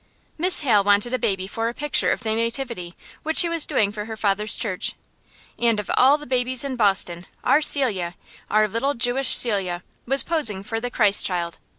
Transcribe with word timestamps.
Miss 0.35 0.61
Hale 0.61 0.83
wanted 0.83 1.13
a 1.13 1.19
baby 1.19 1.45
for 1.47 1.69
a 1.69 1.75
picture 1.75 2.09
of 2.09 2.21
the 2.23 2.33
Nativity 2.33 2.95
which 3.21 3.37
she 3.37 3.47
was 3.49 3.67
doing 3.67 3.91
for 3.91 4.05
her 4.05 4.17
father's 4.17 4.55
church; 4.57 4.95
and 5.59 5.79
of 5.79 5.91
all 5.95 6.17
the 6.17 6.25
babies 6.25 6.63
in 6.63 6.75
Boston, 6.75 7.27
our 7.43 7.61
Celia, 7.61 8.15
our 8.49 8.67
little 8.67 8.95
Jewish 8.95 9.35
Celia, 9.35 9.83
was 10.07 10.23
posing 10.23 10.63
for 10.63 10.81
the 10.81 10.89
Christ 10.89 11.23
Child! 11.27 11.59